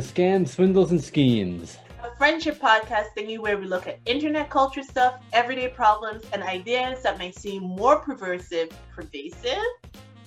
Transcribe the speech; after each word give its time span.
to 0.00 0.04
Scams, 0.04 0.48
Swindles, 0.48 0.92
and 0.92 1.02
Schemes. 1.02 1.78
A 2.04 2.14
friendship 2.16 2.60
podcast 2.60 3.06
thingy 3.16 3.38
where 3.38 3.58
we 3.58 3.66
look 3.66 3.88
at 3.88 3.98
internet 4.06 4.48
culture 4.48 4.82
stuff, 4.82 5.20
everyday 5.32 5.68
problems, 5.68 6.22
and 6.32 6.42
ideas 6.42 7.02
that 7.02 7.18
may 7.18 7.32
seem 7.32 7.64
more 7.64 8.00
perversive, 8.00 8.70
pervasive 8.94 9.58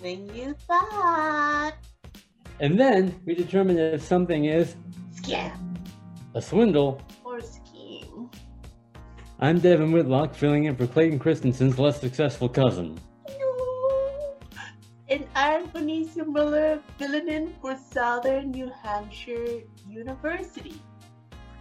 than 0.02 0.34
you 0.36 0.54
thought. 0.68 1.74
And 2.60 2.78
then 2.78 3.18
we 3.26 3.34
determine 3.34 3.78
if 3.78 4.02
something 4.02 4.46
is 4.46 4.76
Scam 5.16 5.78
a 6.34 6.42
swindle. 6.42 7.02
or 7.24 7.38
a 7.38 7.44
scheme. 7.44 8.30
I'm 9.40 9.60
Devin 9.60 9.94
Whitlock, 9.94 10.36
filling 10.36 10.66
in 10.66 10.76
for 10.76 10.88
Clayton 10.88 11.20
Christensen's 11.20 11.80
less 11.80 12.00
successful 12.00 12.50
cousin. 12.50 13.00
No. 15.62 15.68
I'm 15.68 15.70
Benicia 15.74 16.26
Miller, 16.26 16.80
filling 16.98 17.28
in 17.28 17.54
for 17.62 17.76
Southern 17.76 18.52
New 18.52 18.72
Hampshire 18.82 19.62
University. 19.88 20.82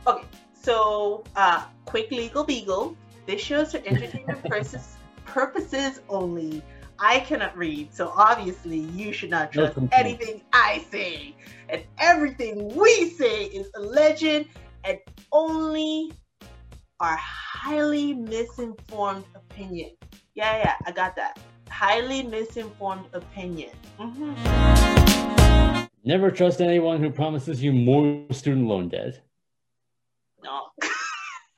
Okay, 0.07 0.27
so 0.55 1.25
uh, 1.37 1.65
quick 1.85 2.11
legal 2.11 2.45
beagle. 2.45 2.97
This 3.27 3.43
show's 3.43 3.73
for 3.73 3.79
entertainment 3.79 4.43
purposes, 4.49 4.97
purposes 5.27 6.01
only. 6.09 6.63
I 6.99 7.21
cannot 7.21 7.57
read, 7.57 7.95
so 7.95 8.13
obviously 8.15 8.79
you 8.79 9.13
should 9.13 9.31
not 9.31 9.53
trust 9.53 9.75
complaint. 9.75 10.07
anything 10.07 10.43
I 10.53 10.85
say. 10.91 11.35
And 11.69 11.83
everything 11.99 12.75
we 12.75 13.11
say 13.11 13.45
is 13.45 13.71
alleged 13.75 14.47
and 14.85 14.99
only 15.33 16.13
our 17.01 17.17
highly 17.17 18.15
misinformed 18.15 19.25
opinion. 19.35 19.91
Yeah, 20.35 20.57
yeah, 20.59 20.75
I 20.87 20.93
got 20.93 21.17
that. 21.17 21.39
Highly 21.81 22.23
misinformed 22.25 23.07
opinion. 23.15 23.71
Mhm. 23.99 25.89
Never 26.05 26.31
trust 26.31 26.61
anyone 26.61 27.01
who 27.01 27.09
promises 27.09 27.63
you 27.63 27.73
more 27.73 28.27
student 28.33 28.67
loan 28.67 28.91
debt. 28.91 29.23
No. 30.45 30.67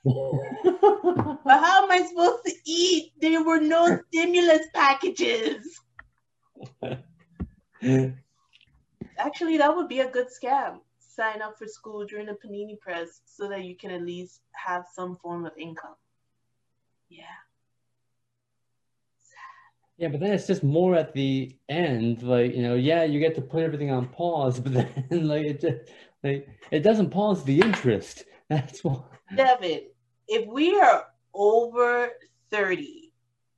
But 1.43 1.59
how 1.65 1.83
am 1.83 1.91
I 1.91 2.05
supposed 2.07 2.45
to 2.45 2.53
eat? 2.65 3.11
There 3.19 3.43
were 3.43 3.59
no 3.59 3.99
stimulus 4.07 4.65
packages. 4.73 5.81
Actually, 9.17 9.57
that 9.57 9.75
would 9.75 9.89
be 9.89 9.99
a 9.99 10.09
good 10.09 10.27
scam. 10.27 10.79
Sign 10.99 11.41
up 11.41 11.57
for 11.57 11.67
school 11.67 12.05
during 12.05 12.27
the 12.27 12.37
Panini 12.41 12.79
Press 12.79 13.19
so 13.25 13.49
that 13.49 13.65
you 13.65 13.75
can 13.75 13.91
at 13.91 14.03
least 14.03 14.39
have 14.53 14.85
some 14.93 15.17
form 15.17 15.45
of 15.45 15.51
income. 15.57 15.97
Yeah. 17.09 17.39
Yeah, 20.03 20.09
but 20.09 20.19
then 20.19 20.33
it's 20.33 20.47
just 20.47 20.63
more 20.65 20.95
at 20.95 21.13
the 21.13 21.55
end. 21.69 22.23
Like, 22.23 22.53
you 22.53 22.61
know, 22.61 22.75
yeah, 22.75 23.05
you 23.05 23.21
get 23.21 23.35
to 23.35 23.41
put 23.41 23.63
everything 23.63 23.89
on 23.89 24.09
pause, 24.09 24.59
but 24.63 24.73
then, 24.73 25.27
like, 25.27 25.45
it 25.45 25.61
just, 25.61 25.77
like, 26.25 26.49
it 26.71 26.81
doesn't 26.81 27.09
pause 27.09 27.45
the 27.45 27.61
interest. 27.61 28.25
That's 28.49 28.83
why. 28.83 28.99
Devin, 29.33 29.83
if 30.27 30.45
we 30.45 30.77
are 30.77 31.05
over 31.33 32.09
30 32.51 33.13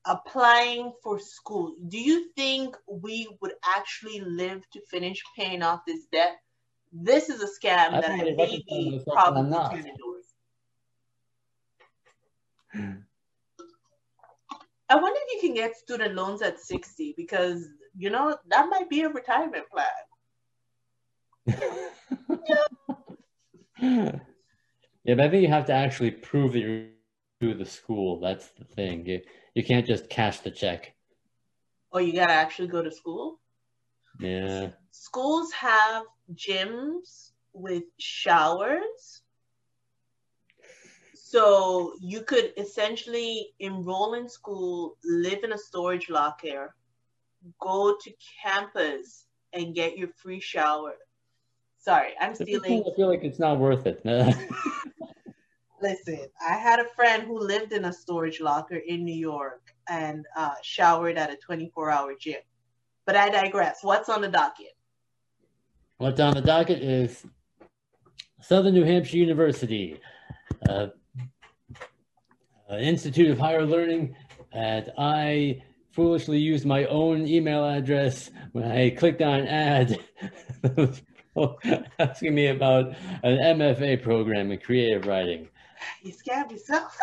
applying 0.05 0.93
for 1.01 1.17
school, 1.17 1.73
do 1.87 1.97
you 1.99 2.29
think 2.35 2.77
we 2.87 3.27
would 3.41 3.53
actually 3.65 4.19
live 4.19 4.61
to 4.69 4.81
finish 4.91 5.23
paying 5.35 5.63
off 5.63 5.81
this 5.87 6.05
debt? 6.11 6.35
This 6.93 7.29
is 7.29 7.41
a 7.41 7.47
scam 7.47 7.91
I've 7.91 8.03
that 8.03 8.11
I 8.11 8.17
may 8.17 8.63
be 8.69 9.01
probably 9.07 9.81
turning. 12.75 13.03
I 14.89 14.95
wonder 14.95 15.19
if 15.27 15.33
you 15.33 15.39
can 15.47 15.55
get 15.55 15.75
student 15.75 16.15
loans 16.15 16.41
at 16.41 16.59
60 16.59 17.13
because, 17.17 17.67
you 17.97 18.09
know, 18.09 18.37
that 18.49 18.69
might 18.69 18.89
be 18.89 19.01
a 19.01 19.09
retirement 19.09 19.65
plan. 19.69 19.87
Yeah, 25.05 25.13
but 25.13 25.25
I 25.25 25.29
think 25.29 25.43
you 25.43 25.49
have 25.49 25.67
to 25.67 25.73
actually 25.73 26.09
prove 26.09 26.53
that 26.53 26.59
you're 26.59 26.87
to 27.41 27.53
the 27.53 27.65
school. 27.65 28.19
That's 28.19 28.47
the 28.49 28.63
thing. 28.63 29.05
You 29.05 29.21
you 29.53 29.63
can't 29.63 29.85
just 29.85 30.09
cash 30.09 30.39
the 30.39 30.51
check. 30.51 30.93
Or 31.91 32.01
you 32.01 32.13
got 32.13 32.27
to 32.27 32.33
actually 32.33 32.67
go 32.67 32.81
to 32.81 32.91
school. 32.91 33.39
Yeah. 34.19 34.69
schools 34.91 35.51
have 35.51 36.03
gyms 36.33 37.31
with 37.53 37.83
showers. 37.99 39.21
So 41.35 41.95
you 41.99 42.21
could 42.21 42.53
essentially 42.55 43.49
enroll 43.59 44.13
in 44.13 44.29
school, 44.29 44.95
live 45.03 45.43
in 45.43 45.51
a 45.51 45.57
storage 45.57 46.09
locker, 46.09 46.73
go 47.59 47.97
to 48.01 48.13
campus 48.41 49.25
and 49.51 49.75
get 49.75 49.97
your 49.97 50.07
free 50.15 50.39
shower. 50.39 50.93
Sorry, 51.77 52.13
I'm 52.21 52.35
stealing. 52.35 52.85
I 52.89 52.95
feel 52.95 53.09
like 53.09 53.25
it's 53.25 53.37
not 53.37 53.59
worth 53.59 53.85
it. 53.85 53.99
Listen, 55.81 56.25
I 56.39 56.53
had 56.53 56.79
a 56.79 56.87
friend 56.95 57.23
who 57.23 57.37
lived 57.37 57.73
in 57.73 57.83
a 57.83 57.91
storage 57.91 58.39
locker 58.39 58.77
in 58.77 59.03
New 59.03 59.13
York 59.13 59.73
and 59.89 60.25
uh, 60.37 60.55
showered 60.63 61.17
at 61.17 61.33
a 61.33 61.35
24 61.35 61.91
hour 61.91 62.15
gym. 62.17 62.39
But 63.05 63.17
I 63.17 63.27
digress. 63.27 63.79
What's 63.81 64.07
on 64.07 64.21
the 64.21 64.29
docket? 64.29 64.71
What's 65.97 66.21
on 66.21 66.33
the 66.33 66.41
docket 66.41 66.81
is 66.81 67.25
Southern 68.39 68.73
New 68.73 68.85
Hampshire 68.85 69.17
University, 69.17 69.99
uh, 70.69 70.87
uh, 72.71 72.77
Institute 72.77 73.29
of 73.29 73.39
Higher 73.39 73.65
Learning, 73.65 74.15
and 74.51 74.91
I 74.97 75.61
foolishly 75.91 76.39
used 76.39 76.65
my 76.65 76.85
own 76.85 77.27
email 77.27 77.65
address 77.65 78.29
when 78.51 78.69
I 78.69 78.89
clicked 78.89 79.21
on 79.21 79.41
an 79.41 79.47
ad 79.47 79.99
that 80.61 80.77
was 80.77 81.01
asking 81.99 82.35
me 82.35 82.47
about 82.47 82.95
an 83.23 83.59
MFA 83.59 84.01
program 84.01 84.51
in 84.51 84.59
creative 84.59 85.05
writing. 85.05 85.47
You 86.03 86.11
scabbed 86.11 86.51
yourself. 86.51 86.97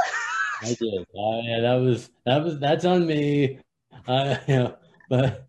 I 0.62 0.74
did. 0.74 1.02
Uh, 1.02 1.40
yeah, 1.42 1.60
that 1.60 1.74
was 1.74 2.10
that 2.24 2.42
was 2.42 2.58
that's 2.58 2.84
on 2.84 3.06
me. 3.06 3.58
Uh, 4.06 4.36
you 4.46 4.56
know, 4.56 4.76
but 5.08 5.46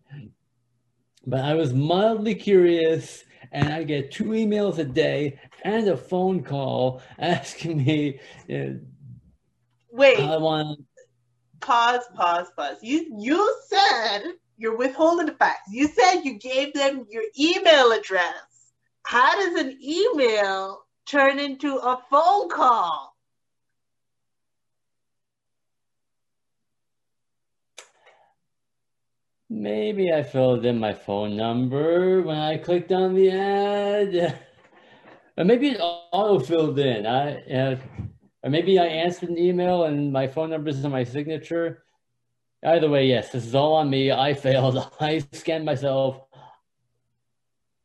but 1.25 1.39
I 1.39 1.53
was 1.53 1.73
mildly 1.73 2.35
curious, 2.35 3.23
and 3.51 3.69
I 3.71 3.83
get 3.83 4.11
two 4.11 4.25
emails 4.25 4.77
a 4.77 4.83
day 4.83 5.39
and 5.63 5.87
a 5.87 5.97
phone 5.97 6.43
call 6.43 7.01
asking 7.19 7.83
me. 7.83 8.19
Uh, 8.49 8.79
Wait, 9.93 10.17
I 10.17 10.37
want. 10.37 10.79
pause, 11.61 12.01
pause, 12.15 12.47
pause. 12.57 12.77
You 12.81 13.15
you 13.19 13.55
said 13.67 14.23
you're 14.57 14.75
withholding 14.75 15.27
the 15.27 15.33
facts. 15.33 15.69
You 15.71 15.87
said 15.87 16.21
you 16.23 16.39
gave 16.39 16.73
them 16.73 17.05
your 17.11 17.21
email 17.39 17.91
address. 17.91 18.71
How 19.03 19.35
does 19.35 19.63
an 19.63 19.77
email 19.83 20.85
turn 21.05 21.37
into 21.37 21.75
a 21.75 22.01
phone 22.09 22.49
call? 22.49 23.15
Maybe 29.47 30.11
I 30.11 30.23
filled 30.23 30.65
in 30.65 30.79
my 30.79 30.95
phone 30.95 31.37
number 31.37 32.23
when 32.23 32.37
I 32.37 32.57
clicked 32.57 32.91
on 32.91 33.13
the 33.13 33.29
ad, 33.29 34.39
or 35.37 35.43
maybe 35.45 35.69
it 35.69 35.79
auto 35.79 36.39
filled 36.39 36.79
in. 36.79 37.05
I 37.05 37.43
uh, 37.43 37.75
or 38.43 38.49
maybe 38.49 38.77
I 38.77 38.85
answered 38.85 39.29
an 39.29 39.37
email 39.37 39.85
and 39.85 40.11
my 40.11 40.27
phone 40.27 40.49
number 40.49 40.69
is 40.69 40.83
in 40.83 40.91
my 40.91 41.03
signature. 41.03 41.85
Either 42.65 42.89
way, 42.89 43.07
yes, 43.07 43.31
this 43.31 43.45
is 43.45 43.55
all 43.55 43.73
on 43.75 43.89
me. 43.89 44.11
I 44.11 44.33
failed. 44.45 44.77
I 44.99 45.23
scanned 45.31 45.65
myself. 45.65 46.21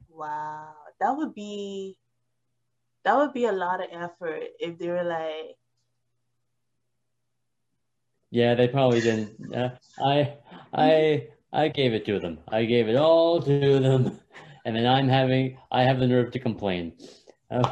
Wow, 0.09 0.75
that 1.01 1.17
would 1.17 1.35
be 1.35 1.97
that 3.05 3.17
would 3.17 3.33
be 3.33 3.45
a 3.45 3.53
lot 3.53 3.81
of 3.81 3.89
effort 3.93 4.43
if 4.59 4.79
they 4.79 4.89
were 4.89 5.05
like, 5.05 5.57
Yeah, 8.31 8.55
they 8.55 8.69
probably 8.69 9.01
didn't. 9.01 9.55
Uh, 9.55 9.71
I, 10.05 10.35
I, 10.75 11.29
I 11.53 11.69
gave 11.69 11.95
it 11.95 12.05
to 12.07 12.19
them. 12.19 12.39
I 12.49 12.65
gave 12.65 12.89
it 12.89 12.97
all 12.97 13.41
to 13.41 13.79
them, 13.81 14.21
and 14.67 14.77
then 14.77 14.87
I'm 14.87 15.09
having. 15.09 15.57
I 15.73 15.83
have 15.83 15.99
the 15.99 16.07
nerve 16.07 16.31
to 16.33 16.39
complain. 16.39 16.93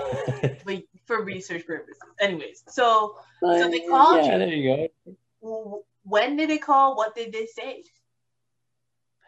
But 0.65 0.85
for 1.07 1.23
research 1.23 1.67
purposes. 1.67 2.03
Anyways, 2.21 2.65
so 2.69 3.17
So 3.41 3.71
they 3.71 3.81
called 3.81 4.25
yeah, 4.25 4.33
you. 4.33 4.39
there 4.39 4.49
you 4.49 4.89
go. 5.43 5.85
when 6.03 6.37
did 6.37 6.51
they 6.51 6.59
call? 6.59 6.97
What 6.97 7.15
did 7.15 7.33
they 7.33 7.47
say? 7.47 7.85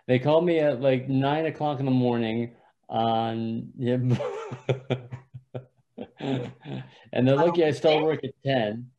They 0.07 0.19
called 0.19 0.45
me 0.45 0.59
at 0.59 0.81
like 0.81 1.09
nine 1.09 1.47
o'clock 1.47 1.79
in 1.81 1.85
the 1.85 1.91
morning 1.91 2.55
on, 2.89 3.71
yeah, 3.79 3.97
and 7.13 7.29
they're 7.29 7.37
lucky 7.37 7.65
I 7.65 7.73
still 7.73 8.03
work 8.03 8.25
at 8.25 8.31
ten. 8.45 8.91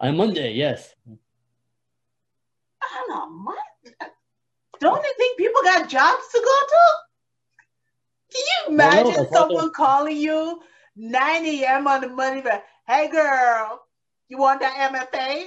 On 0.00 0.16
Monday, 0.16 0.52
yes. 0.54 0.92
Don't 1.06 1.18
know, 3.08 3.30
my, 3.30 3.56
don't 4.80 5.04
you 5.04 5.14
think 5.16 5.38
people 5.38 5.62
got 5.62 5.88
jobs 5.88 6.22
to 6.32 6.40
go 6.40 6.58
to? 6.68 6.80
Can 8.32 8.42
you 8.42 8.74
imagine 8.74 9.28
someone 9.32 9.70
calling 9.72 10.16
you 10.16 10.60
9 10.96 11.46
a.m. 11.46 11.86
on 11.86 12.00
the 12.02 12.08
Monday, 12.08 12.42
but 12.42 12.64
hey 12.86 13.08
girl, 13.08 13.82
you 14.28 14.38
want 14.38 14.60
that 14.60 14.92
MFA? 14.92 15.46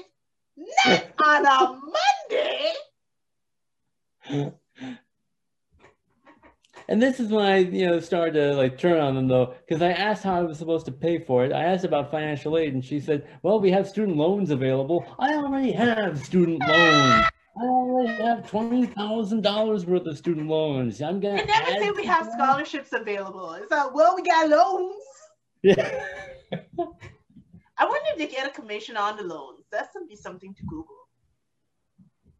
Not 0.86 1.46
on 1.46 1.46
a 1.46 1.80
Monday. 2.30 2.74
and 6.88 7.02
this 7.02 7.20
is 7.20 7.30
when 7.30 7.46
I, 7.46 7.58
you 7.58 7.86
know, 7.88 8.00
started 8.00 8.34
to 8.34 8.56
like 8.56 8.78
turn 8.78 9.00
on 9.00 9.16
them 9.16 9.28
though, 9.28 9.54
because 9.68 9.82
I 9.82 9.92
asked 9.92 10.24
how 10.24 10.36
I 10.40 10.42
was 10.42 10.58
supposed 10.58 10.86
to 10.86 10.92
pay 10.92 11.20
for 11.20 11.46
it. 11.46 11.54
I 11.54 11.64
asked 11.64 11.86
about 11.86 12.10
financial 12.10 12.58
aid, 12.58 12.74
and 12.74 12.84
she 12.84 13.00
said, 13.00 13.28
"Well, 13.44 13.60
we 13.60 13.70
have 13.72 13.88
student 13.88 14.18
loans 14.18 14.50
available. 14.50 15.06
I 15.20 15.36
already 15.36 15.72
have 15.74 16.24
student 16.26 16.60
loans. 16.68 17.26
I 17.58 17.64
already 17.64 18.24
have 18.24 18.50
twenty 18.50 18.88
thousand 18.88 19.42
dollars 19.42 19.86
worth 19.86 20.08
of 20.08 20.18
student 20.18 20.48
loans. 20.48 21.02
I'm 21.02 21.20
gonna." 21.20 21.38
They 21.38 21.46
never 21.46 21.72
say 21.72 21.92
we 21.92 22.06
have 22.06 22.30
scholarships 22.34 22.94
available. 22.94 23.54
It's 23.54 23.70
like, 23.72 23.94
well, 23.94 24.16
we 24.16 24.24
got 24.24 24.50
loans. 24.50 24.96
Yeah. 25.66 26.06
I 27.78 27.86
wonder 27.86 28.10
if 28.12 28.18
they 28.20 28.28
get 28.28 28.48
a 28.48 28.52
commission 28.52 28.96
on 28.98 29.18
the 29.18 29.24
loans. 29.24 29.66
That's 29.72 29.92
gonna 29.92 30.06
be 30.06 30.16
something 30.16 30.54
to 30.54 30.64
Google. 30.64 30.96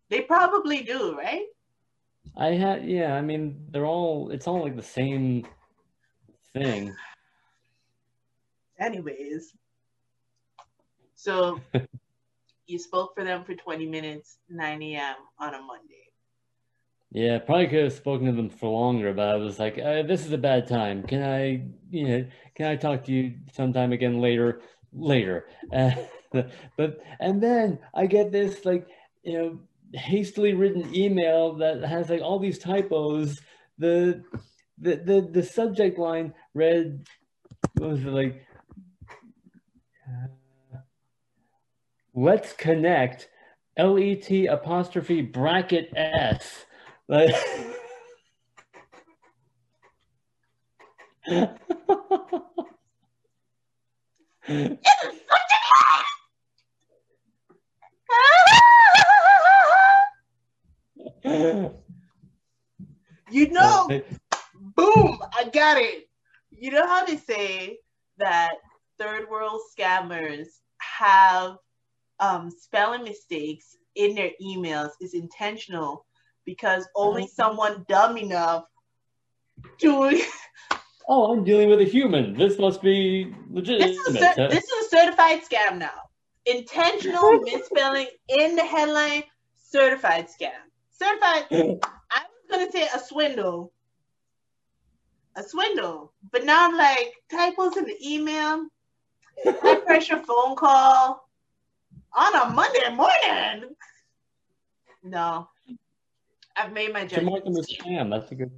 They 0.10 0.22
probably 0.22 0.84
do, 0.84 1.18
right? 1.18 1.48
I 2.38 2.50
had, 2.50 2.88
yeah. 2.88 3.16
I 3.16 3.22
mean, 3.22 3.66
they're 3.72 3.88
all. 3.88 4.30
It's 4.30 4.48
all 4.48 4.62
like 4.62 4.76
the 4.76 4.84
same 4.84 5.48
thing. 6.54 6.94
Anyways, 8.80 9.54
so 11.16 11.60
you 12.68 12.78
spoke 12.78 13.16
for 13.16 13.24
them 13.24 13.44
for 13.44 13.56
20 13.56 13.88
minutes, 13.88 14.38
9 14.50 14.84
a.m. 14.84 15.16
on 15.40 15.56
a 15.56 15.62
Monday. 15.64 16.05
Yeah, 17.16 17.40
probably 17.40 17.68
could 17.68 17.84
have 17.86 17.94
spoken 17.94 18.26
to 18.26 18.34
them 18.34 18.50
for 18.50 18.70
longer, 18.70 19.14
but 19.14 19.30
I 19.30 19.36
was 19.38 19.58
like, 19.58 19.80
uh, 19.80 20.02
"This 20.04 20.26
is 20.26 20.34
a 20.34 20.38
bad 20.38 20.68
time. 20.68 21.02
Can 21.02 21.24
I, 21.24 21.64
you 21.90 22.08
know, 22.10 22.26
can 22.56 22.66
I 22.66 22.76
talk 22.76 23.06
to 23.06 23.14
you 23.14 23.36
sometime 23.54 23.94
again 23.94 24.20
later? 24.20 24.60
Later." 24.92 25.48
Uh, 25.72 25.92
but 26.76 27.00
and 27.22 27.42
then 27.42 27.80
I 27.94 28.08
get 28.08 28.34
this 28.34 28.66
like, 28.66 28.90
you 29.24 29.38
know, 29.38 29.60
hastily 29.98 30.56
written 30.56 30.94
email 30.94 31.54
that 31.54 31.86
has 31.86 32.10
like 32.10 32.20
all 32.20 32.38
these 32.38 32.60
typos. 32.60 33.40
The 33.78 34.22
the 34.78 34.98
the, 34.98 35.30
the 35.32 35.44
subject 35.44 35.98
line 35.98 36.34
read, 36.54 37.08
was 37.80 38.02
it 38.02 38.08
like? 38.08 38.46
Uh, 40.06 40.28
Let's 42.14 42.52
connect. 42.52 43.30
L 43.78 43.98
E 43.98 44.16
T 44.18 44.48
apostrophe 44.48 45.22
bracket 45.22 45.94
S. 45.96 46.66
Like, 47.08 47.36
you 63.32 63.52
know, 63.52 63.88
boom, 64.76 65.20
I 65.34 65.50
got 65.54 65.78
it. 65.78 66.10
You 66.50 66.72
know 66.72 66.88
how 66.88 67.06
they 67.06 67.18
say 67.18 67.78
that 68.18 68.54
third 68.98 69.30
world 69.30 69.62
scammers 69.78 70.48
have 70.80 71.58
um, 72.20 72.50
spelling 72.50 73.04
mistakes 73.04 73.76
in 73.96 74.16
their 74.16 74.32
emails 74.42 74.92
is 75.02 75.14
intentional 75.14 76.06
because 76.46 76.88
only 76.96 77.24
Uh-huh. 77.24 77.44
someone 77.44 77.86
dumb 77.88 78.18
enough 78.18 78.66
to 79.80 80.22
oh, 81.08 81.32
I'm 81.32 81.44
dealing 81.44 81.70
with 81.70 81.82
a 81.82 81.86
human. 81.86 82.38
This 82.38 82.58
must 82.60 82.82
be 82.82 83.34
legitimate. 83.50 83.88
this 83.88 84.08
is, 84.08 84.16
a 84.16 84.20
cer- 84.20 84.50
this 84.50 84.64
is 84.64 84.86
a 84.86 84.90
certified 84.90 85.42
scam 85.44 85.78
now. 85.78 86.00
Intentional 86.46 87.40
misspelling 87.44 88.08
in 88.30 88.56
the 88.56 88.64
headline, 88.64 89.24
certified 89.56 90.28
scam. 90.28 90.52
Certified. 90.92 91.46
I 91.52 92.22
was 92.22 92.46
gonna 92.50 92.72
say 92.72 92.88
a 92.94 93.00
swindle, 93.00 93.74
a 95.36 95.44
swindle, 95.44 96.14
but 96.32 96.46
now 96.46 96.68
I'm 96.68 96.78
like 96.78 97.14
typos 97.32 97.78
in 97.78 97.86
the 97.86 97.98
email, 98.02 98.68
high 99.46 99.80
pressure 99.82 100.22
phone 100.22 100.56
call 100.56 101.28
on 102.16 102.36
a 102.36 102.54
Monday 102.54 102.90
morning. 102.94 103.76
No, 105.04 105.48
I've 106.58 106.72
made 106.74 106.94
my 106.94 107.06
to 107.06 107.22
mark 107.22 107.44
them 107.44 107.56
judgment. 107.56 107.70
as 107.70 107.86
spam. 107.86 108.10
That's 108.10 108.32
a 108.32 108.36
good. 108.36 108.52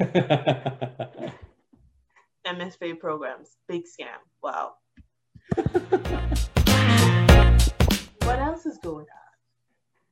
MSFA 2.46 2.98
programs, 2.98 3.56
big 3.68 3.84
scam. 3.84 4.18
Wow. 4.42 4.74
What 8.22 8.38
else 8.38 8.64
is 8.66 8.78
going 8.78 9.04
on? 9.04 9.08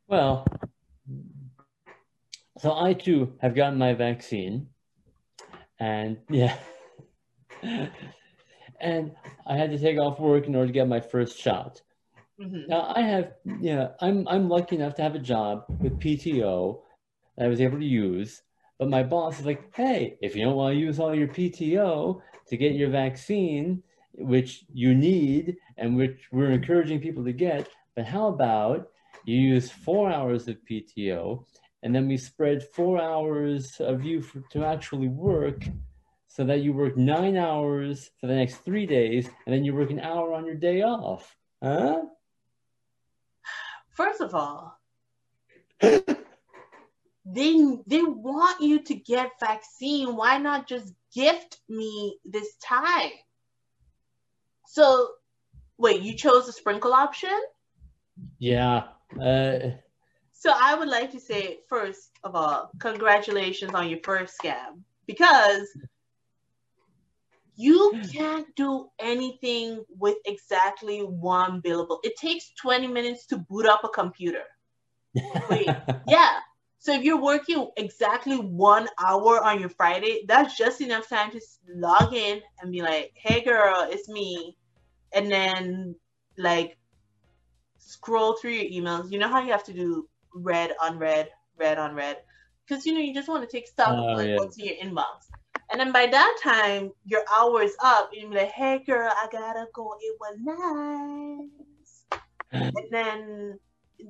well, 0.06 0.46
so 2.58 2.76
I 2.76 2.92
too 2.92 3.32
have 3.40 3.54
gotten 3.54 3.78
my 3.78 3.94
vaccine, 3.94 4.68
and 5.80 6.18
yeah, 6.28 6.56
and 8.80 9.12
I 9.46 9.56
had 9.56 9.70
to 9.70 9.78
take 9.78 9.98
off 9.98 10.20
work 10.20 10.46
in 10.46 10.54
order 10.54 10.66
to 10.66 10.72
get 10.72 10.86
my 10.88 11.00
first 11.00 11.38
shot. 11.38 11.80
Mhm. 12.40 12.68
Now 12.68 12.92
I 12.94 13.00
have, 13.00 13.32
yeah, 13.60 13.88
I'm 14.00 14.28
I'm 14.28 14.48
lucky 14.48 14.76
enough 14.76 14.94
to 14.96 15.02
have 15.02 15.14
a 15.14 15.18
job 15.18 15.64
with 15.80 15.98
PTO 15.98 16.82
I 17.42 17.48
was 17.48 17.60
able 17.60 17.78
to 17.78 17.84
use. 17.84 18.42
But 18.78 18.88
my 18.88 19.02
boss 19.02 19.38
is 19.38 19.46
like, 19.46 19.74
hey, 19.74 20.16
if 20.20 20.34
you 20.34 20.44
don't 20.44 20.56
want 20.56 20.74
to 20.74 20.80
use 20.80 20.98
all 20.98 21.14
your 21.14 21.28
PTO 21.28 22.20
to 22.48 22.56
get 22.56 22.74
your 22.74 22.90
vaccine, 22.90 23.82
which 24.14 24.64
you 24.72 24.94
need 24.94 25.56
and 25.76 25.96
which 25.96 26.28
we're 26.32 26.50
encouraging 26.50 27.00
people 27.00 27.24
to 27.24 27.32
get, 27.32 27.68
but 27.94 28.04
how 28.04 28.28
about 28.28 28.88
you 29.24 29.38
use 29.38 29.70
four 29.70 30.10
hours 30.10 30.48
of 30.48 30.56
PTO 30.68 31.44
and 31.82 31.94
then 31.94 32.08
we 32.08 32.16
spread 32.16 32.62
four 32.74 33.00
hours 33.00 33.76
of 33.80 34.04
you 34.04 34.22
for, 34.22 34.42
to 34.52 34.64
actually 34.64 35.08
work 35.08 35.64
so 36.28 36.44
that 36.44 36.60
you 36.60 36.72
work 36.72 36.96
nine 36.96 37.36
hours 37.36 38.10
for 38.20 38.26
the 38.26 38.34
next 38.34 38.56
three 38.64 38.86
days 38.86 39.28
and 39.46 39.54
then 39.54 39.64
you 39.64 39.74
work 39.74 39.90
an 39.90 40.00
hour 40.00 40.32
on 40.32 40.46
your 40.46 40.54
day 40.54 40.82
off. 40.82 41.36
Huh? 41.62 42.02
First 43.90 44.20
of 44.20 44.34
all, 44.34 44.78
they 47.34 47.54
they 47.86 48.02
want 48.02 48.60
you 48.60 48.82
to 48.82 48.94
get 48.94 49.30
vaccine. 49.40 50.16
Why 50.16 50.38
not 50.38 50.68
just 50.68 50.92
gift 51.14 51.58
me 51.68 52.18
this 52.24 52.56
time? 52.56 53.10
So, 54.66 55.08
wait, 55.78 56.02
you 56.02 56.14
chose 56.16 56.46
the 56.46 56.52
sprinkle 56.52 56.92
option? 56.92 57.38
Yeah. 58.38 58.84
Uh, 59.20 59.58
So 60.32 60.52
I 60.54 60.74
would 60.74 60.88
like 60.88 61.12
to 61.12 61.20
say 61.20 61.58
first 61.68 62.10
of 62.24 62.34
all, 62.34 62.70
congratulations 62.78 63.74
on 63.74 63.88
your 63.88 64.00
first 64.02 64.34
scam 64.42 64.82
because 65.06 65.68
you 67.54 67.94
can't 68.12 68.46
do 68.56 68.88
anything 68.98 69.84
with 69.88 70.16
exactly 70.24 71.00
one 71.00 71.60
billable. 71.62 71.98
It 72.02 72.16
takes 72.16 72.52
20 72.60 72.88
minutes 72.88 73.26
to 73.26 73.38
boot 73.38 73.66
up 73.66 73.84
a 73.84 73.88
computer. 73.88 74.44
Wait. 75.50 75.68
Yeah. 76.08 76.38
So 76.82 76.92
if 76.92 77.04
you're 77.04 77.22
working 77.22 77.70
exactly 77.76 78.36
one 78.38 78.88
hour 78.98 79.40
on 79.40 79.60
your 79.60 79.68
Friday, 79.68 80.24
that's 80.26 80.56
just 80.56 80.80
enough 80.80 81.08
time 81.08 81.30
to 81.30 81.40
log 81.76 82.12
in 82.12 82.42
and 82.60 82.72
be 82.72 82.82
like, 82.82 83.12
"Hey, 83.14 83.40
girl, 83.42 83.86
it's 83.88 84.08
me," 84.08 84.56
and 85.14 85.30
then 85.30 85.94
like 86.36 86.76
scroll 87.78 88.34
through 88.34 88.52
your 88.52 88.82
emails. 88.82 89.12
You 89.12 89.20
know 89.20 89.28
how 89.28 89.42
you 89.42 89.52
have 89.52 89.62
to 89.64 89.72
do 89.72 90.08
read, 90.34 90.72
unread, 90.82 91.28
read, 91.56 91.78
unread, 91.78 92.18
because 92.66 92.84
you 92.84 92.94
know 92.94 93.00
you 93.00 93.14
just 93.14 93.28
want 93.28 93.48
to 93.48 93.56
take 93.56 93.68
stock 93.68 93.94
Oh, 93.96 94.08
of 94.10 94.18
like 94.18 94.30
yeah. 94.30 94.36
what's 94.36 94.58
in 94.58 94.66
your 94.66 94.76
inbox. 94.76 95.30
And 95.70 95.80
then 95.80 95.92
by 95.92 96.06
that 96.08 96.38
time, 96.42 96.90
your 97.04 97.22
hour 97.32 97.62
is 97.62 97.76
up. 97.80 98.10
And 98.12 98.22
you 98.22 98.28
be 98.28 98.36
like, 98.36 98.50
"Hey, 98.50 98.80
girl, 98.84 99.08
I 99.08 99.28
gotta 99.30 99.66
go. 99.72 99.94
It 100.00 100.16
was 100.20 100.36
nice." 100.40 102.20
and 102.52 102.86
then 102.90 103.58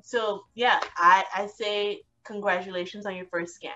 so 0.02 0.44
yeah 0.54 0.80
i 0.96 1.24
i 1.34 1.46
say 1.46 2.00
congratulations 2.24 3.06
on 3.06 3.16
your 3.16 3.26
first 3.26 3.58
scam. 3.60 3.70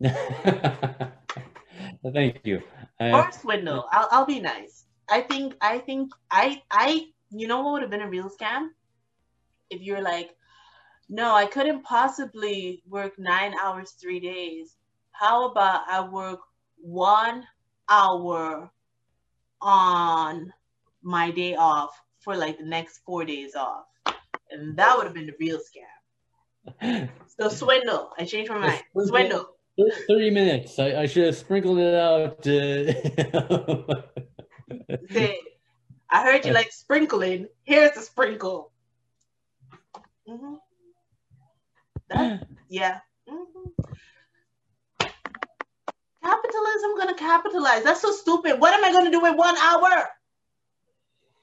Thank 2.12 2.40
you. 2.44 2.62
Uh, 3.00 3.10
or 3.10 3.32
swindle. 3.32 3.86
I'll, 3.90 4.08
I'll 4.10 4.26
be 4.26 4.40
nice. 4.40 4.84
I 5.08 5.20
think 5.20 5.54
i 5.60 5.78
think 5.78 6.12
i 6.30 6.62
i 6.70 7.06
you 7.30 7.46
know 7.46 7.62
what 7.62 7.72
would 7.72 7.82
have 7.82 7.90
been 7.90 8.02
a 8.02 8.08
real 8.08 8.30
scam? 8.30 8.68
If 9.70 9.82
you're 9.82 10.02
like 10.02 10.30
no 11.08 11.34
i 11.34 11.46
couldn't 11.46 11.82
possibly 11.82 12.82
work 12.88 13.18
nine 13.18 13.54
hours 13.60 13.92
three 13.92 14.20
days. 14.20 14.76
How 15.12 15.50
about 15.50 15.82
i 15.88 16.00
work 16.00 16.40
one 16.76 17.44
hour 17.88 18.70
on 19.60 20.52
my 21.02 21.30
day 21.30 21.54
off 21.54 22.00
for 22.20 22.36
like 22.36 22.58
the 22.58 22.64
next 22.64 22.98
four 23.04 23.24
days 23.24 23.54
off? 23.54 23.84
And 24.50 24.76
that 24.76 24.96
would 24.96 25.04
have 25.04 25.14
been 25.14 25.26
the 25.26 25.36
real 25.38 25.58
scam 25.58 26.03
So 27.38 27.48
swindle. 27.48 28.12
I 28.18 28.24
changed 28.24 28.50
my 28.50 28.58
mind. 28.58 28.82
Swindle. 29.06 29.48
Swindle. 29.76 30.04
30 30.08 30.30
minutes. 30.30 30.78
I, 30.78 31.02
I 31.02 31.06
should 31.06 31.26
have 31.26 31.36
sprinkled 31.36 31.78
it 31.78 31.94
out. 31.94 32.46
Uh, 32.46 32.92
I 36.10 36.22
heard 36.22 36.44
you 36.44 36.52
like 36.52 36.70
sprinkling. 36.70 37.48
Here's 37.64 37.96
a 37.96 38.02
sprinkle. 38.02 38.70
hmm 40.28 40.54
That, 42.08 42.46
yeah. 42.68 43.00
hmm 43.28 43.70
Capitalism 46.22 46.96
gonna 46.96 47.14
capitalize. 47.14 47.82
That's 47.84 48.00
so 48.00 48.12
stupid. 48.12 48.60
What 48.60 48.72
am 48.74 48.84
I 48.84 48.92
gonna 48.92 49.10
do 49.10 49.26
in 49.26 49.36
one 49.36 49.56
hour? 49.58 50.08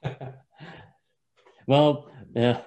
well, 1.67 2.09
yeah. 2.33 2.61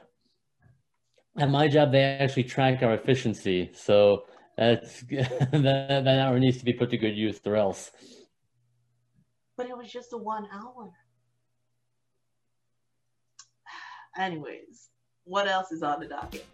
At 1.37 1.51
my 1.51 1.67
job, 1.67 1.91
they 1.91 2.03
actually 2.03 2.45
track 2.45 2.83
our 2.83 2.95
efficiency, 2.95 3.71
so 3.75 4.25
that's 4.57 5.01
that, 5.11 6.03
that 6.05 6.19
hour 6.21 6.39
needs 6.39 6.59
to 6.59 6.65
be 6.65 6.73
put 6.73 6.91
to 6.91 6.97
good 6.97 7.17
use, 7.17 7.41
or 7.45 7.57
else. 7.57 7.91
But 9.57 9.69
it 9.69 9.77
was 9.77 9.91
just 9.91 10.13
a 10.13 10.17
one 10.17 10.47
hour. 10.53 10.93
Anyways, 14.17 14.91
what 15.25 15.49
else 15.49 15.73
is 15.73 15.83
on 15.83 16.01
the 16.01 16.07
docket? 16.07 16.47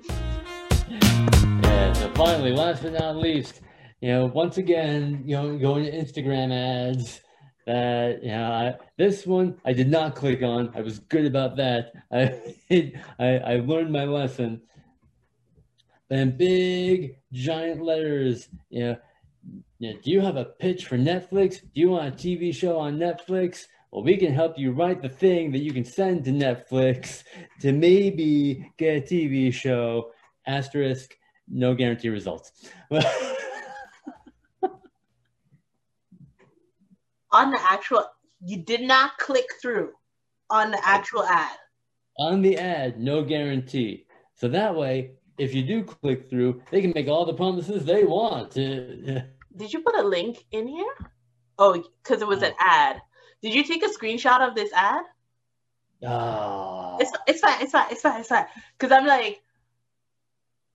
Yeah, 0.89 1.93
so 1.93 2.11
finally, 2.15 2.53
last 2.53 2.83
but 2.83 2.93
not 2.93 3.17
least, 3.17 3.61
you 4.01 4.09
know, 4.09 4.27
once 4.27 4.57
again, 4.57 5.23
you 5.27 5.37
know, 5.37 5.59
going 5.59 5.85
to 5.85 5.93
Instagram 5.93 6.53
ads 6.53 7.21
that, 7.67 8.23
you 8.23 8.31
know, 8.31 8.50
I, 8.50 8.75
this 8.97 9.26
one 9.26 9.61
I 9.64 9.73
did 9.73 9.88
not 9.88 10.14
click 10.14 10.43
on. 10.43 10.73
I 10.75 10.81
was 10.81 10.99
good 10.99 11.26
about 11.26 11.57
that. 11.57 11.93
I, 12.12 12.93
I, 13.19 13.38
I 13.38 13.57
learned 13.57 13.93
my 13.93 14.05
lesson. 14.05 14.62
Then 16.09 16.37
big, 16.37 17.17
giant 17.33 17.83
letters, 17.83 18.49
you 18.69 18.81
know, 18.81 18.97
you 19.79 19.95
know, 19.95 20.00
do 20.02 20.11
you 20.11 20.21
have 20.21 20.37
a 20.37 20.45
pitch 20.45 20.87
for 20.87 20.99
Netflix? 20.99 21.61
Do 21.61 21.81
you 21.81 21.90
want 21.90 22.09
a 22.09 22.17
TV 22.17 22.55
show 22.55 22.79
on 22.79 22.99
Netflix? 22.99 23.67
Well, 23.90 24.02
we 24.05 24.17
can 24.17 24.33
help 24.33 24.59
you 24.59 24.73
write 24.73 25.02
the 25.02 25.09
thing 25.09 25.52
that 25.52 25.61
you 25.61 25.73
can 25.73 25.85
send 25.85 26.25
to 26.25 26.31
Netflix 26.31 27.25
to 27.61 27.73
maybe 27.73 28.71
get 28.76 28.97
a 28.97 29.00
TV 29.00 29.52
show. 29.52 30.11
Asterisk, 30.47 31.17
no 31.49 31.75
guarantee 31.75 32.09
results. 32.09 32.52
on 37.40 37.50
the 37.50 37.61
actual, 37.62 38.04
you 38.44 38.59
did 38.59 38.82
not 38.82 39.18
click 39.18 39.47
through 39.61 39.90
on 40.49 40.70
the 40.70 40.87
actual 40.87 41.25
ad. 41.25 41.56
On 42.18 42.42
the 42.42 42.59
ad, 42.59 43.00
no 43.00 43.23
guarantee. 43.23 44.06
So 44.35 44.49
that 44.49 44.75
way, 44.75 45.12
if 45.38 45.54
you 45.54 45.62
do 45.62 45.85
click 45.85 46.28
through, 46.28 46.62
they 46.70 46.80
can 46.82 46.92
make 46.94 47.09
all 47.09 47.25
the 47.25 47.35
promises 47.35 47.85
they 47.85 48.04
want. 48.04 48.52
Did 48.52 49.73
you 49.73 49.80
put 49.80 49.97
a 49.97 50.02
link 50.02 50.44
in 50.52 50.68
here? 50.68 50.94
Oh, 51.59 51.82
because 52.02 52.23
it 52.23 52.28
was 52.28 52.42
an 52.42 52.52
ad. 52.59 53.00
Did 53.42 53.54
you 53.54 53.64
take 53.64 53.82
a 53.82 53.88
screenshot 53.88 54.47
of 54.47 54.54
this 54.54 54.73
ad? 54.73 55.04
Oh. 56.06 56.97
It's 57.00 57.12
it's 57.26 57.40
fine. 57.40 57.62
It's 57.62 57.73
fine. 57.73 57.87
It's 57.90 58.02
fine. 58.02 58.20
It's 58.20 58.28
fine. 58.28 58.47
Because 58.78 58.92
I'm 58.92 59.06
like, 59.06 59.40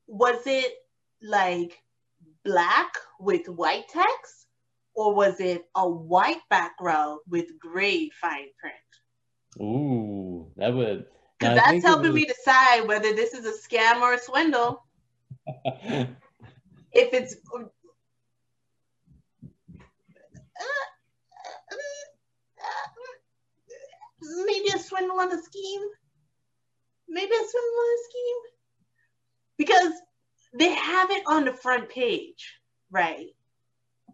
was 0.08 0.42
it 0.46 0.74
like 1.22 1.82
black 2.44 2.94
with 3.20 3.48
white 3.48 3.88
text, 3.88 4.45
or 4.96 5.14
was 5.14 5.40
it 5.40 5.66
a 5.76 5.88
white 5.88 6.42
background 6.50 7.20
with 7.30 7.60
gray 7.60 8.10
fine 8.10 8.48
print? 8.60 8.76
Ooh, 9.60 10.52
that 10.58 10.74
would. 10.74 11.06
Because 11.40 11.58
that's 11.58 11.84
helping 11.84 12.14
was... 12.14 12.22
me 12.22 12.26
decide 12.26 12.88
whether 12.88 13.14
this 13.14 13.34
is 13.34 13.46
a 13.46 13.52
scam 13.52 14.02
or 14.02 14.14
a 14.14 14.20
swindle. 14.20 14.84
if 15.76 16.16
it's 16.94 17.36
uh, 17.54 17.60
uh, 17.60 17.64
uh, 22.62 22.94
maybe 24.46 24.70
a 24.74 24.80
swindle 24.80 25.20
on 25.20 25.32
a 25.32 25.42
scheme. 25.42 25.82
Maybe 27.08 27.32
a 27.32 27.48
swindle 27.48 27.80
on 27.80 27.94
a 27.94 28.02
scheme. 28.10 28.42
Because 29.58 29.94
they 30.58 30.74
have 30.74 31.12
it 31.12 31.24
on 31.28 31.46
the 31.46 31.54
front 31.54 31.90
page, 31.90 32.60
right? 32.90 33.35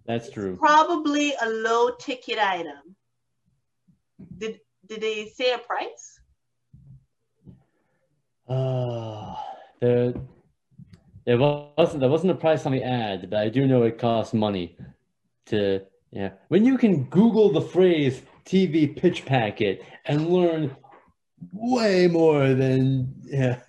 That's 0.05 0.29
true. 0.29 0.55
Probably 0.57 1.33
a 1.41 1.49
low 1.49 1.91
ticket 1.99 2.39
item. 2.39 2.95
Did 4.37 4.59
did 4.87 5.01
they 5.01 5.27
say 5.27 5.53
a 5.53 5.57
price? 5.57 6.19
Uh, 8.47 9.35
there, 9.79 10.13
there 11.25 11.37
wasn't 11.37 11.99
there 12.01 12.09
wasn't 12.09 12.31
a 12.31 12.35
price 12.35 12.65
on 12.65 12.71
the 12.71 12.83
ad, 12.83 13.29
but 13.29 13.39
I 13.39 13.49
do 13.49 13.67
know 13.67 13.83
it 13.83 13.97
costs 13.97 14.33
money 14.33 14.75
to 15.47 15.81
yeah. 16.11 16.31
When 16.49 16.65
you 16.65 16.77
can 16.77 17.05
Google 17.05 17.51
the 17.51 17.61
phrase 17.61 18.21
TV 18.45 18.95
pitch 18.95 19.25
packet 19.25 19.83
and 20.05 20.29
learn 20.29 20.75
way 21.53 22.07
more 22.07 22.53
than 22.53 23.13
yeah. 23.25 23.59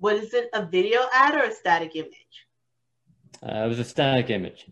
What 0.00 0.16
is 0.16 0.32
it? 0.34 0.48
A 0.54 0.64
video 0.64 1.00
ad 1.12 1.34
or 1.34 1.44
a 1.44 1.52
static 1.52 1.94
image? 1.94 2.46
Uh, 3.42 3.64
it 3.64 3.68
was 3.68 3.78
a 3.78 3.84
static 3.84 4.30
image. 4.30 4.66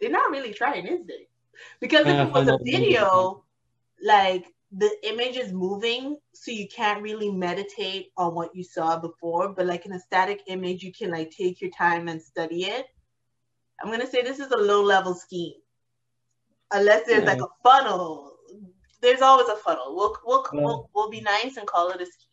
They're 0.00 0.10
not 0.10 0.30
really 0.30 0.54
trying, 0.54 0.86
is 0.86 1.04
they? 1.06 1.26
Because 1.80 2.06
if 2.06 2.28
it 2.28 2.32
was 2.32 2.48
a 2.48 2.58
video, 2.62 3.44
like 4.04 4.46
the 4.70 4.90
image 5.02 5.36
is 5.36 5.52
moving, 5.52 6.16
so 6.32 6.52
you 6.52 6.68
can't 6.68 7.02
really 7.02 7.30
meditate 7.30 8.12
on 8.16 8.34
what 8.34 8.54
you 8.54 8.62
saw 8.62 8.98
before. 8.98 9.48
But 9.48 9.66
like 9.66 9.84
in 9.84 9.92
a 9.92 10.00
static 10.00 10.42
image, 10.46 10.82
you 10.82 10.92
can 10.92 11.10
like 11.10 11.30
take 11.30 11.60
your 11.60 11.70
time 11.70 12.08
and 12.08 12.22
study 12.22 12.64
it. 12.64 12.86
I'm 13.82 13.90
gonna 13.90 14.06
say 14.06 14.22
this 14.22 14.38
is 14.38 14.50
a 14.52 14.56
low 14.56 14.82
level 14.82 15.14
scheme. 15.14 15.54
Unless 16.72 17.06
there's 17.06 17.24
yeah. 17.24 17.32
like 17.32 17.42
a 17.42 17.48
funnel. 17.64 18.36
There's 19.00 19.22
always 19.22 19.48
a 19.48 19.56
funnel. 19.56 19.96
We'll 19.96 20.16
we'll, 20.24 20.46
yeah. 20.52 20.60
we'll 20.60 20.90
we'll 20.94 21.10
be 21.10 21.20
nice 21.20 21.56
and 21.56 21.66
call 21.66 21.90
it 21.90 22.00
a 22.00 22.06
scheme. 22.06 22.31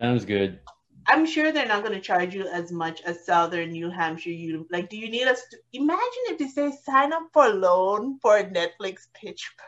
Sounds 0.00 0.24
good. 0.24 0.60
I'm 1.06 1.24
sure 1.24 1.52
they're 1.52 1.66
not 1.66 1.82
going 1.82 1.94
to 1.94 2.00
charge 2.00 2.34
you 2.34 2.46
as 2.48 2.70
much 2.70 3.00
as 3.02 3.24
Southern 3.24 3.70
New 3.70 3.90
Hampshire. 3.90 4.30
You 4.30 4.66
like, 4.70 4.90
do 4.90 4.98
you 4.98 5.10
need 5.10 5.26
us? 5.26 5.42
To, 5.50 5.56
imagine 5.72 6.22
if 6.28 6.38
they 6.38 6.48
say 6.48 6.70
sign 6.84 7.14
up 7.14 7.28
for 7.32 7.46
a 7.46 7.50
loan 7.50 8.18
for 8.20 8.36
a 8.38 8.44
Netflix 8.44 9.06
pitch. 9.14 9.50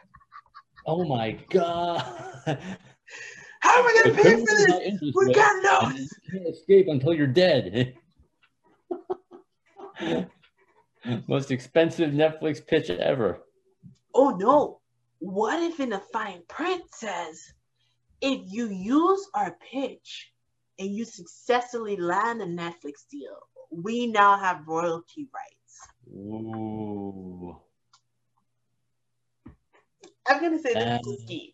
Oh 0.87 1.05
my 1.05 1.33
god! 1.51 2.01
How 3.61 3.79
am 3.79 3.87
I 3.87 4.03
going 4.03 4.17
to 4.17 4.23
pay 4.23 4.35
for 4.37 4.47
this? 4.47 5.13
We 5.15 5.35
got 5.35 5.63
loans. 5.63 6.11
You 6.25 6.41
can't 6.41 6.55
escape 6.55 6.87
until 6.89 7.13
you're 7.13 7.27
dead. 7.27 7.95
Most 11.29 11.51
expensive 11.51 12.13
Netflix 12.13 12.67
pitch 12.67 12.89
ever. 12.89 13.43
Oh 14.15 14.31
no. 14.31 14.81
What 15.19 15.63
if 15.63 15.81
in 15.81 15.91
the 15.91 16.03
fine 16.13 16.43
print 16.49 16.83
says 16.95 17.53
if 18.21 18.41
you 18.47 18.69
use 18.69 19.29
our 19.35 19.57
pitch 19.73 20.33
and 20.79 20.91
you 20.95 21.05
successfully 21.05 21.97
land 21.97 22.43
a 22.43 22.47
Netflix 22.47 23.07
deal, 23.11 23.37
we 23.71 24.07
now 24.07 24.39
have 24.39 24.67
royalty 24.67 25.29
rights. 25.35 25.79
Ooh. 26.13 27.57
I'm 30.29 30.41
gonna 30.41 30.59
say 30.59 30.75
this 30.75 31.01
is 31.07 31.07
a 31.07 31.23
scheme. 31.23 31.51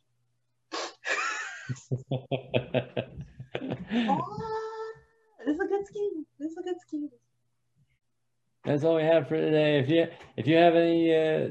oh, 4.08 4.92
this 5.46 5.54
is 5.54 5.60
a 5.60 5.66
good 5.66 5.86
scheme. 5.86 6.26
This 6.38 6.50
is 6.52 6.58
a 6.58 6.62
good 6.62 6.80
scheme 6.80 7.10
that's 8.66 8.82
all 8.82 8.96
we 8.96 9.04
have 9.04 9.28
for 9.28 9.36
today. 9.36 9.78
If 9.78 9.88
you 9.88 10.08
if 10.36 10.46
you 10.46 10.56
have 10.56 10.74
any 10.74 11.14
uh, 11.14 11.48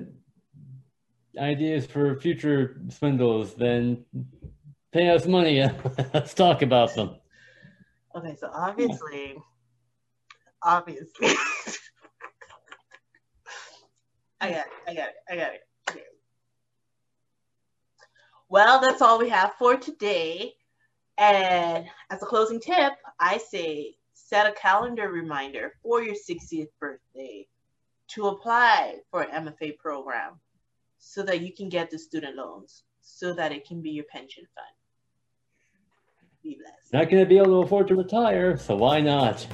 ideas 1.39 1.85
for 1.85 2.19
future 2.19 2.81
swindles, 2.89 3.55
then 3.55 4.03
pay 4.95 5.09
us 5.09 5.27
money. 5.27 5.61
Let's 6.13 6.33
talk 6.33 6.61
about 6.61 6.95
them. 6.95 7.17
Okay, 8.15 8.37
so 8.39 8.49
obviously, 8.53 9.35
obviously, 10.63 11.27
I 14.39 14.51
got 14.51 14.65
it. 14.67 14.71
I 14.87 14.93
got 14.93 15.09
it. 15.09 15.15
I 15.29 15.35
got 15.35 15.53
it. 15.53 15.59
Okay. 15.89 16.03
Well, 18.47 18.79
that's 18.79 19.01
all 19.01 19.19
we 19.19 19.27
have 19.27 19.55
for 19.59 19.75
today. 19.75 20.53
And 21.17 21.85
as 22.09 22.23
a 22.23 22.25
closing 22.25 22.61
tip, 22.61 22.93
I 23.19 23.37
say 23.37 23.95
set 24.13 24.47
a 24.47 24.53
calendar 24.53 25.09
reminder 25.09 25.73
for 25.83 26.01
your 26.01 26.15
60th 26.15 26.69
birthday 26.79 27.45
to 28.11 28.27
apply 28.27 28.99
for 29.11 29.23
an 29.23 29.45
MFA 29.45 29.77
program 29.77 30.39
so 30.99 31.21
that 31.23 31.41
you 31.41 31.53
can 31.53 31.67
get 31.67 31.91
the 31.91 31.99
student 31.99 32.37
loans 32.37 32.83
so 33.01 33.33
that 33.33 33.51
it 33.51 33.67
can 33.67 33.81
be 33.81 33.91
your 33.91 34.05
pension 34.05 34.45
fund. 34.55 34.74
Be 36.45 36.59
blessed. 36.61 36.93
Not 36.93 37.09
going 37.09 37.23
to 37.23 37.27
be 37.27 37.37
able 37.37 37.47
to 37.47 37.65
afford 37.65 37.87
to 37.87 37.95
retire, 37.95 38.55
so 38.55 38.75
why 38.75 39.01
not? 39.01 39.47